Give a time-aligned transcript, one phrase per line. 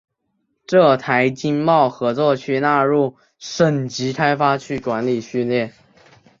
[0.65, 5.71] 浙台经贸合作区纳入省级开发区管理序列。